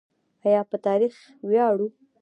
آیا 0.47 0.61
په 0.69 0.77
تاریخ 0.85 1.15
ویاړو؟ 1.47 1.87